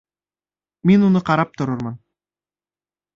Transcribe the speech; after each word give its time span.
Мин 0.91 1.03
уны 1.07 1.21
ҡарап 1.29 1.53
торормон 1.61 1.99